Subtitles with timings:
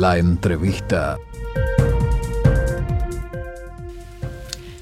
[0.00, 1.18] La entrevista.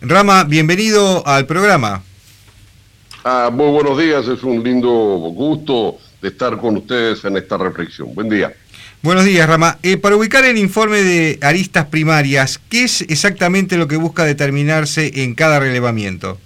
[0.00, 2.02] Rama, bienvenido al programa.
[3.24, 8.14] Ah, muy buenos días, es un lindo gusto de estar con ustedes en esta reflexión.
[8.14, 8.54] Buen día.
[9.02, 9.78] Buenos días, Rama.
[9.82, 15.22] Eh, para ubicar el informe de aristas primarias, ¿qué es exactamente lo que busca determinarse
[15.22, 16.38] en cada relevamiento?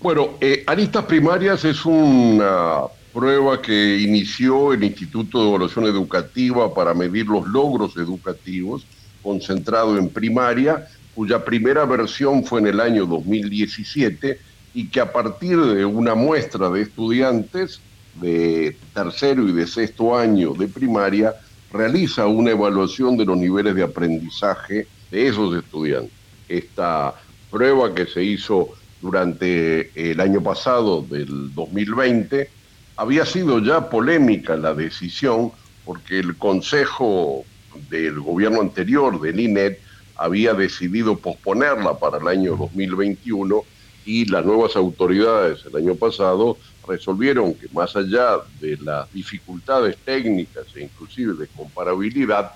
[0.00, 6.94] Bueno, eh, aristas primarias es una prueba que inició el Instituto de Evaluación Educativa para
[6.94, 8.86] medir los logros educativos,
[9.22, 14.40] concentrado en primaria, cuya primera versión fue en el año 2017
[14.74, 17.80] y que a partir de una muestra de estudiantes
[18.20, 21.34] de tercero y de sexto año de primaria
[21.72, 26.12] realiza una evaluación de los niveles de aprendizaje de esos estudiantes.
[26.48, 27.14] Esta
[27.50, 32.48] prueba que se hizo durante el año pasado, del 2020,
[32.96, 35.50] había sido ya polémica la decisión
[35.84, 37.44] porque el Consejo
[37.90, 39.80] del gobierno anterior, del INET,
[40.16, 43.64] había decidido posponerla para el año 2021
[44.04, 50.66] y las nuevas autoridades el año pasado resolvieron que más allá de las dificultades técnicas
[50.74, 52.52] e inclusive de comparabilidad,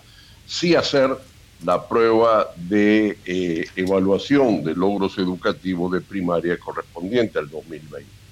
[0.47, 1.16] sí hacer
[1.64, 8.25] la prueba de eh, evaluación de logros educativos de primaria correspondiente al 2020.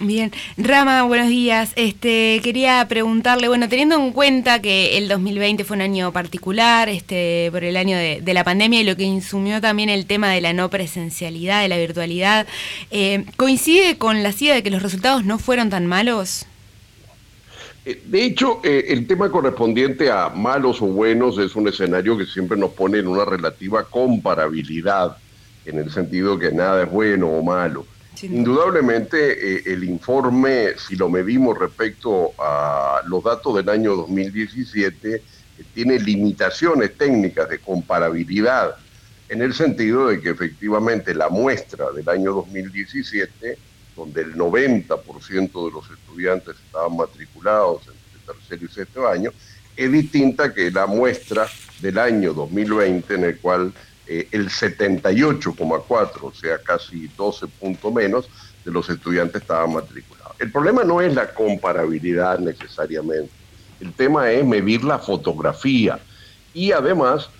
[0.00, 1.72] Bien, Rama, buenos días.
[1.76, 7.48] Este, quería preguntarle, bueno, teniendo en cuenta que el 2020 fue un año particular, este,
[7.50, 10.52] por el año de, la pandemia y lo que insumió también el tema de la
[10.52, 12.46] no presencialidad, de la virtualidad,
[12.90, 16.44] eh, ¿coincide con la CIDA de que los resultados no fueron tan malos?
[17.86, 22.26] Eh, de hecho, eh, el tema correspondiente a malos o buenos es un escenario que
[22.26, 25.16] siempre nos pone en una relativa comparabilidad,
[25.64, 27.86] en el sentido que nada es bueno o malo.
[28.22, 35.22] Indudablemente, eh, el informe, si lo medimos respecto a los datos del año 2017, eh,
[35.74, 38.76] tiene limitaciones técnicas de comparabilidad,
[39.28, 43.58] en el sentido de que efectivamente la muestra del año 2017,
[43.96, 49.32] donde el 90% de los estudiantes estaban matriculados entre tercero y sexto año,
[49.76, 51.46] es distinta que la muestra
[51.80, 53.72] del año 2020, en el cual
[54.06, 58.28] eh, el 78,4, o sea, casi 12 puntos menos,
[58.64, 60.34] de los estudiantes estaban matriculados.
[60.40, 63.30] El problema no es la comparabilidad necesariamente,
[63.80, 65.98] el tema es medir la fotografía
[66.52, 67.30] y además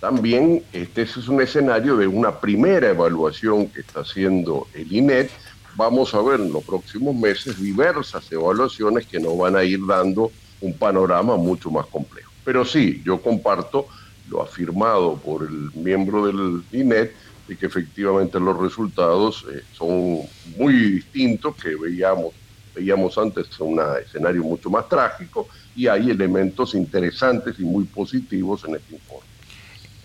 [0.00, 5.30] también este es un escenario de una primera evaluación que está haciendo el INET.
[5.74, 10.30] Vamos a ver en los próximos meses diversas evaluaciones que nos van a ir dando
[10.60, 12.30] un panorama mucho más complejo.
[12.44, 13.88] Pero sí, yo comparto
[14.30, 17.14] lo afirmado por el miembro del INET,
[17.46, 20.20] de que efectivamente los resultados eh, son
[20.56, 22.34] muy distintos que veíamos,
[22.74, 28.76] veíamos antes un escenario mucho más trágico y hay elementos interesantes y muy positivos en
[28.76, 29.26] este informe.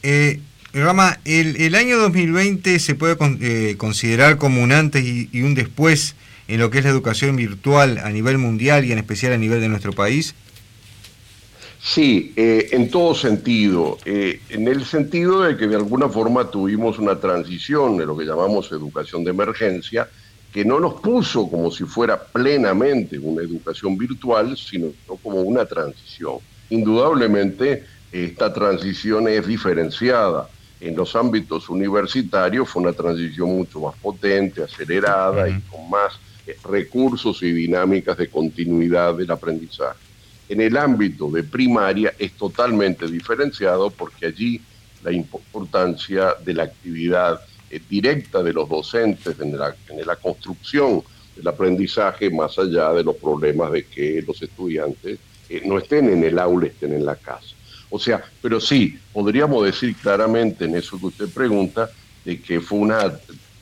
[0.03, 0.39] Eh,
[0.73, 6.16] Rama, el, año 2020 se puede eh, considerar como un antes y un después
[6.47, 9.62] en lo que es la educación virtual a nivel mundial y en especial a nivel
[9.62, 10.35] de nuestro país.
[11.85, 13.97] Sí, eh, en todo sentido.
[14.05, 18.24] Eh, en el sentido de que de alguna forma tuvimos una transición de lo que
[18.24, 20.07] llamamos educación de emergencia,
[20.53, 26.38] que no nos puso como si fuera plenamente una educación virtual, sino como una transición.
[26.69, 27.83] Indudablemente,
[28.13, 30.47] esta transición es diferenciada.
[30.80, 36.56] En los ámbitos universitarios fue una transición mucho más potente, acelerada y con más eh,
[36.63, 40.12] recursos y dinámicas de continuidad del aprendizaje.
[40.50, 44.62] En el ámbito de primaria es totalmente diferenciado porque allí
[45.04, 51.01] la importancia de la actividad eh, directa de los docentes en la, en la construcción
[51.36, 55.19] del aprendizaje más allá de los problemas de que los estudiantes
[55.50, 57.56] eh, no estén en el aula, estén en la casa.
[57.90, 61.90] O sea, pero sí, podríamos decir claramente en eso que usted pregunta,
[62.25, 63.13] de que fue una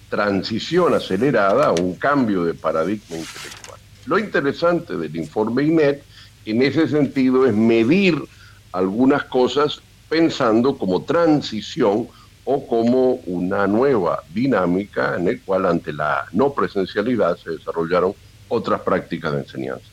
[0.10, 3.80] transición acelerada, un cambio de paradigma intelectual.
[4.06, 6.04] Lo interesante del informe INET
[6.46, 8.22] en ese sentido es medir
[8.72, 12.08] algunas cosas pensando como transición
[12.44, 18.14] o como una nueva dinámica en el cual ante la no presencialidad se desarrollaron
[18.48, 19.86] otras prácticas de enseñanza.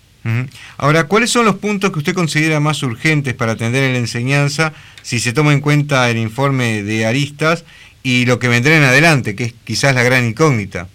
[0.76, 4.74] Ahora, ¿cuáles son los puntos que usted considera más urgentes para atender en la enseñanza
[5.00, 7.64] si se toma en cuenta el informe de Aristas
[8.02, 10.88] y lo que vendrá en adelante, que es quizás la gran incógnita?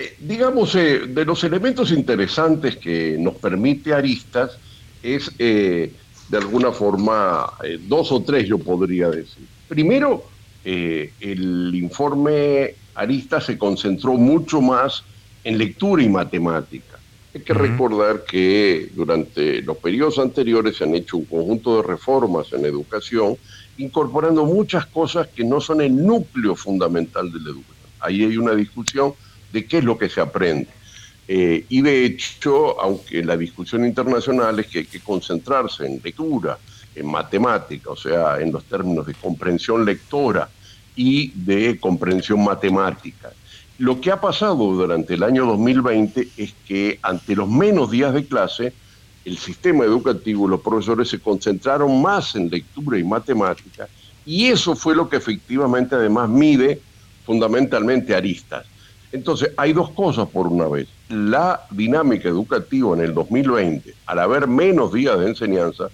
[0.00, 4.52] Eh, digamos, eh, de los elementos interesantes que nos permite Aristas
[5.02, 5.92] es, eh,
[6.30, 7.52] de alguna forma,
[7.86, 9.44] dos o tres yo podría decir.
[9.68, 10.24] Primero,
[10.64, 15.04] el informe Aristas se concentró mucho más
[15.44, 16.98] en lectura y matemática.
[17.34, 22.52] Hay que recordar que durante los periodos anteriores se han hecho un conjunto de reformas
[22.52, 23.36] en educación,
[23.76, 27.90] incorporando muchas cosas que no son el núcleo fundamental de la educación.
[28.00, 29.14] Ahí hay una discusión
[29.52, 30.68] de qué es lo que se aprende.
[31.28, 36.58] Eh, y de hecho, aunque la discusión internacional es que hay que concentrarse en lectura,
[36.94, 40.48] en matemática, o sea, en los términos de comprensión lectora
[40.96, 43.30] y de comprensión matemática.
[43.78, 48.26] Lo que ha pasado durante el año 2020 es que ante los menos días de
[48.26, 48.72] clase,
[49.24, 53.88] el sistema educativo, los profesores se concentraron más en lectura y matemática,
[54.26, 56.80] y eso fue lo que efectivamente además mide
[57.24, 58.66] fundamentalmente aristas.
[59.12, 60.88] Entonces, hay dos cosas por una vez.
[61.08, 65.88] La dinámica educativa en el 2020, al haber menos días de enseñanza,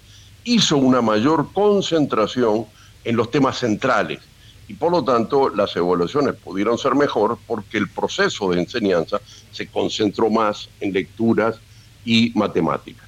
[0.44, 2.66] hizo una mayor concentración
[3.04, 4.20] en los temas centrales,
[4.68, 9.20] y por lo tanto las evaluaciones pudieron ser mejor porque el proceso de enseñanza
[9.52, 11.56] se concentró más en lecturas
[12.04, 13.05] y matemáticas.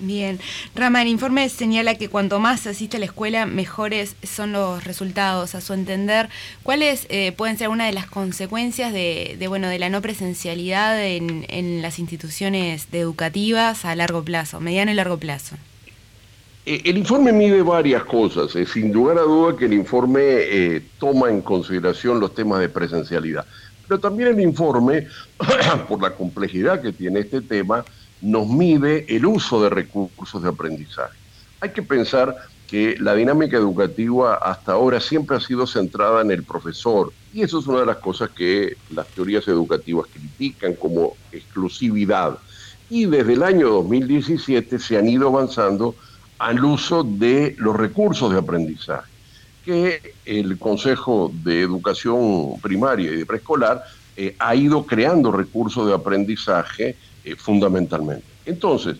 [0.00, 0.38] Bien.
[0.74, 5.54] Rama, el informe señala que cuanto más asiste a la escuela, mejores son los resultados.
[5.54, 6.28] A su entender,
[6.62, 11.46] ¿cuáles eh, pueden ser una de las consecuencias de, bueno, de la no presencialidad en,
[11.48, 15.56] en las instituciones educativas a largo plazo, mediano y largo plazo?
[16.66, 18.50] Eh, el informe mide varias cosas.
[18.68, 23.46] sin lugar a duda que el informe eh, toma en consideración los temas de presencialidad.
[23.86, 25.06] Pero también el informe,
[25.88, 27.84] por la complejidad que tiene este tema,
[28.20, 31.16] nos mide el uso de recursos de aprendizaje.
[31.60, 32.36] Hay que pensar
[32.66, 37.12] que la dinámica educativa hasta ahora siempre ha sido centrada en el profesor.
[37.32, 42.38] Y eso es una de las cosas que las teorías educativas critican como exclusividad.
[42.90, 45.94] Y desde el año 2017 se han ido avanzando
[46.38, 49.10] al uso de los recursos de aprendizaje,
[49.64, 53.82] que el Consejo de Educación Primaria y de Preescolar
[54.16, 56.96] eh, ha ido creando recursos de aprendizaje
[57.26, 58.24] eh, fundamentalmente.
[58.44, 58.96] Entonces,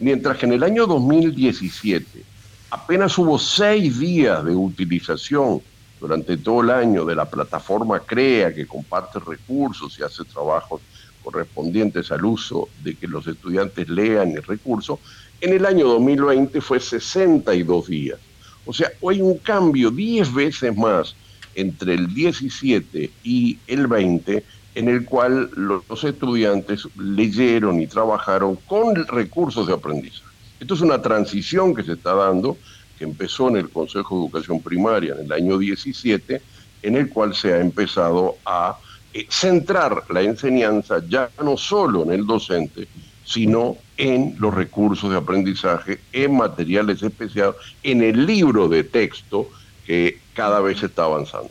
[0.00, 2.24] mientras que en el año 2017
[2.70, 5.62] apenas hubo seis días de utilización
[6.00, 10.80] durante todo el año de la plataforma CREA, que comparte recursos y hace trabajos
[11.22, 14.98] correspondientes al uso de que los estudiantes lean el recurso,
[15.40, 18.18] en el año 2020 fue 62 días.
[18.66, 21.14] O sea, hay un cambio 10 veces más
[21.54, 24.44] entre el 17 y el 20
[24.78, 30.22] en el cual los estudiantes leyeron y trabajaron con recursos de aprendizaje.
[30.60, 32.56] Esto es una transición que se está dando,
[32.96, 36.40] que empezó en el Consejo de Educación Primaria en el año 17,
[36.82, 38.78] en el cual se ha empezado a
[39.14, 42.86] eh, centrar la enseñanza ya no solo en el docente,
[43.24, 49.50] sino en los recursos de aprendizaje, en materiales especiales, en el libro de texto
[49.84, 51.50] que cada vez está avanzando.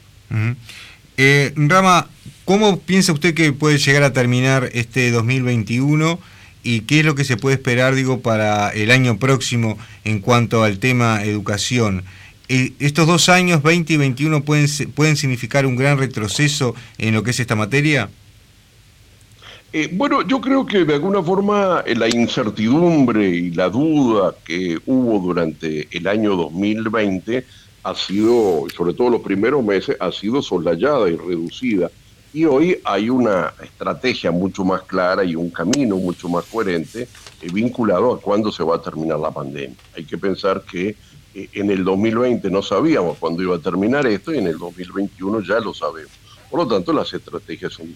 [1.19, 2.07] Eh, Rama,
[2.45, 6.19] ¿cómo piensa usted que puede llegar a terminar este 2021
[6.61, 10.63] y qué es lo que se puede esperar, digo, para el año próximo en cuanto
[10.63, 12.03] al tema educación?
[12.49, 17.31] Eh, ¿Estos dos años, 20 y 21, pueden, significar un gran retroceso en lo que
[17.31, 18.09] es esta materia?
[19.73, 24.79] Eh, bueno, yo creo que de alguna forma eh, la incertidumbre y la duda que
[24.85, 27.43] hubo durante el año 2020
[27.87, 31.89] ha sido, sobre todo los primeros meses, ha sido soslayada y reducida.
[32.33, 37.07] Y hoy hay una estrategia mucho más clara y un camino mucho más coherente
[37.41, 39.77] eh, vinculado a cuándo se va a terminar la pandemia.
[39.95, 40.97] Hay que pensar que
[41.33, 45.59] en el 2020 no sabíamos cuándo iba a terminar esto y en el 2021 ya
[45.59, 46.11] lo sabemos.
[46.51, 47.93] Por lo tanto, las estrategias son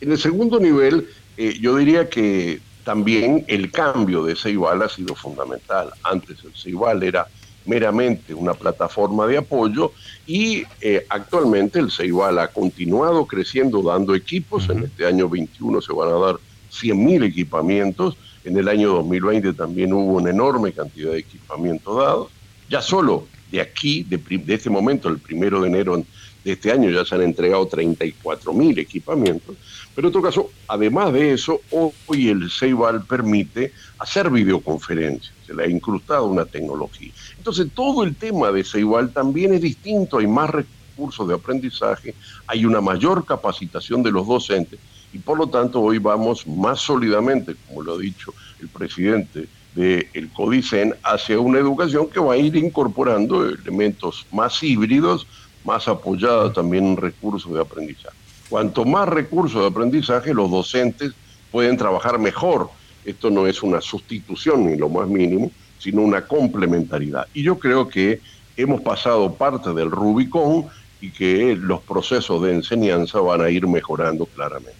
[0.00, 5.14] en el segundo nivel, eh, yo diría que también el cambio de Ceibal ha sido
[5.14, 5.90] fundamental.
[6.02, 7.26] Antes el Ceibal era
[7.66, 9.92] meramente una plataforma de apoyo
[10.26, 14.68] y eh, actualmente el Ceibal ha continuado creciendo dando equipos.
[14.70, 16.36] En este año 21 se van a dar
[16.72, 18.16] 100.000 equipamientos.
[18.44, 22.28] En el año 2020 también hubo una enorme cantidad de equipamientos dados.
[22.68, 26.02] Ya solo de aquí, de, de este momento, el primero de enero
[26.44, 29.56] de este año, ya se han entregado 34 mil equipamientos.
[29.94, 35.64] Pero en todo caso, además de eso, hoy el Ceibal permite hacer videoconferencias, se le
[35.64, 37.12] ha incrustado una tecnología.
[37.36, 42.14] Entonces, todo el tema de Ceibal también es distinto, hay más recursos de aprendizaje,
[42.46, 44.78] hay una mayor capacitación de los docentes
[45.12, 50.30] y por lo tanto hoy vamos más sólidamente, como lo ha dicho el presidente del
[50.34, 55.26] CODICEN, hacia una educación que va a ir incorporando elementos más híbridos,
[55.64, 58.16] más apoyada también en recursos de aprendizaje.
[58.48, 61.12] Cuanto más recursos de aprendizaje, los docentes
[61.50, 62.70] pueden trabajar mejor.
[63.04, 67.26] Esto no es una sustitución ni lo más mínimo, sino una complementariedad.
[67.32, 68.20] Y yo creo que
[68.56, 70.66] hemos pasado parte del Rubicón
[71.00, 74.78] y que los procesos de enseñanza van a ir mejorando claramente.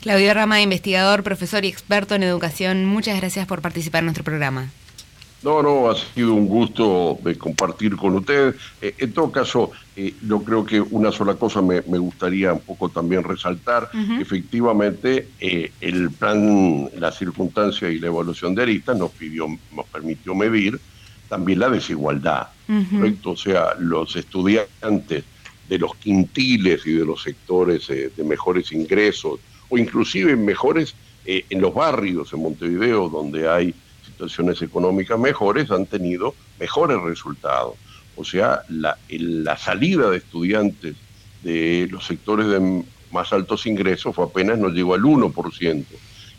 [0.00, 4.70] Claudio Rama, investigador, profesor y experto en educación, muchas gracias por participar en nuestro programa.
[5.42, 8.56] No, no, ha sido un gusto de compartir con ustedes.
[8.82, 12.88] Eh, en todo caso, eh, yo creo que una sola cosa me, gustaría un poco
[12.88, 13.88] también resaltar.
[14.20, 20.34] Efectivamente, eh, el plan, la circunstancia y la evaluación de aristas nos pidió, nos permitió
[20.34, 20.80] medir
[21.28, 22.48] también la desigualdad.
[23.24, 25.24] O sea, los estudiantes
[25.68, 31.74] de los quintiles y de los sectores de mejores ingresos, o inclusive mejores en los
[31.74, 33.74] barrios en Montevideo, donde hay
[34.18, 37.74] situaciones económicas mejores han tenido mejores resultados.
[38.16, 40.96] O sea, la, la salida de estudiantes
[41.44, 45.84] de los sectores de más altos ingresos fue apenas nos llegó al 1%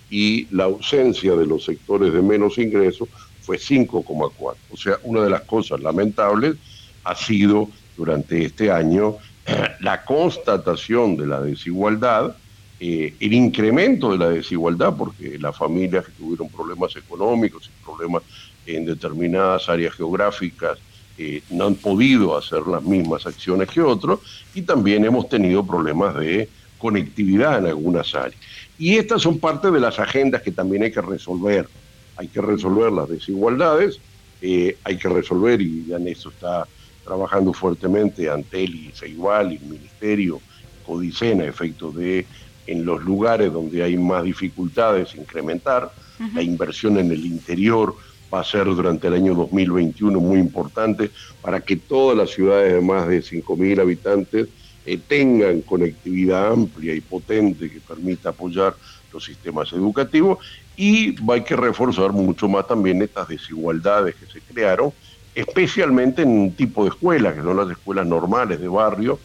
[0.09, 3.07] y la ausencia de los sectores de menos ingresos
[3.41, 4.55] fue 5,4.
[4.71, 6.57] O sea, una de las cosas lamentables
[7.05, 9.15] ha sido durante este año
[9.79, 12.35] la constatación de la desigualdad
[12.79, 18.23] eh, el incremento de la desigualdad, porque las familias que tuvieron problemas económicos y problemas
[18.65, 20.77] en determinadas áreas geográficas
[21.17, 24.19] eh, no han podido hacer las mismas acciones que otros,
[24.53, 28.39] y también hemos tenido problemas de conectividad en algunas áreas.
[28.77, 31.67] Y estas son parte de las agendas que también hay que resolver.
[32.15, 33.99] Hay que resolver las desigualdades,
[34.41, 36.65] eh, hay que resolver, y en eso está
[37.03, 40.39] trabajando fuertemente Antel y igual y el Ministerio,
[40.85, 42.25] Codicena, efecto de
[42.69, 45.91] en los lugares donde hay más dificultades incrementar.
[46.33, 47.95] La inversión en el interior
[48.31, 51.09] va a ser durante el año 2021 muy importante
[51.41, 54.49] para que todas las ciudades de más de 5.000 habitantes
[54.85, 58.75] eh, tengan conectividad amplia y potente que permita apoyar
[59.11, 60.37] los sistemas educativos
[60.77, 64.93] y hay que reforzar mucho más también estas desigualdades que se crearon,
[65.33, 69.19] especialmente en un tipo de escuelas, que son las escuelas normales de barrio,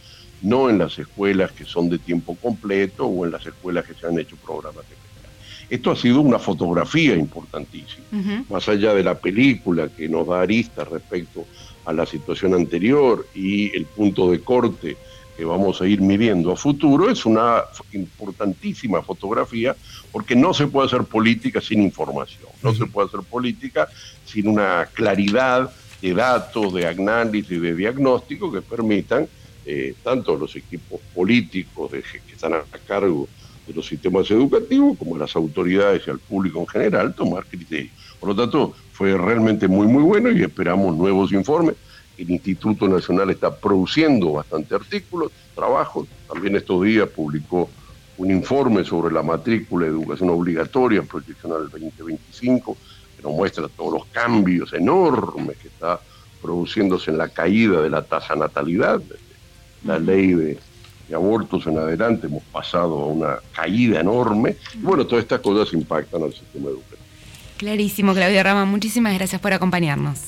[0.45, 4.07] no en las escuelas que son de tiempo completo o en las escuelas que se
[4.07, 8.05] han hecho programas de Esto ha sido una fotografía importantísima,
[8.51, 11.47] más allá de la película que nos da aristas respecto
[11.87, 14.97] a la situación anterior y el punto de corte
[15.35, 19.75] que vamos a ir midiendo a futuro, es una importantísima fotografía
[20.13, 23.89] porque no se puede hacer política sin información, no se puede hacer política
[24.27, 25.73] sin una claridad
[26.03, 29.27] de datos, de análisis, de diagnóstico que permitan
[29.67, 33.29] eh, tanto los equipos políticos que están a, cargo
[33.67, 37.93] de los sistemas educativos como las autoridades y al público en general tomar criterios.
[38.21, 41.77] Por lo tanto, fue realmente muy, muy bueno y esperamos nuevos informes.
[42.19, 46.07] El Instituto Nacional está produciendo bastante artículos, trabajos.
[46.29, 47.71] También estos días publicó
[48.17, 52.77] un informe sobre la matrícula de educación obligatoria, proyección al 2025,
[53.17, 55.99] que nos muestra todos los cambios enormes que está
[56.41, 59.01] produciéndose en la caída de la tasa natalidad,
[59.85, 60.59] la ley de,
[61.15, 64.57] abortos en adelante, hemos pasado a una caída enorme.
[64.75, 66.99] Y bueno, todas estas cosas impactan al sistema educativo.
[67.57, 68.65] Clarísimo, Claudia Rama.
[68.65, 70.21] Muchísimas gracias por acompañarnos.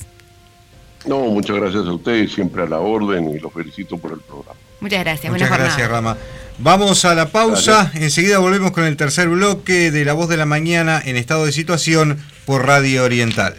[1.05, 4.59] No, muchas gracias a ustedes, siempre a la orden y los felicito por el programa.
[4.79, 5.31] Muchas gracias.
[5.31, 6.17] Muchas gracias, Rama.
[6.59, 7.91] Vamos a la pausa.
[7.95, 11.51] Enseguida volvemos con el tercer bloque de La Voz de la Mañana en estado de
[11.51, 13.55] situación por Radio Oriental.